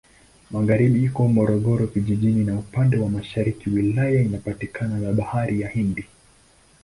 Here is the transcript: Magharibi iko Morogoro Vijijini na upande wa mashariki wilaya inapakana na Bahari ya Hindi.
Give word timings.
Magharibi 0.51 1.01
iko 1.03 1.21
Morogoro 1.27 1.85
Vijijini 1.85 2.43
na 2.43 2.55
upande 2.59 2.97
wa 2.97 3.09
mashariki 3.09 3.69
wilaya 3.69 4.21
inapakana 4.21 4.99
na 4.99 5.11
Bahari 5.13 5.59
ya 5.61 5.69
Hindi. 5.69 6.05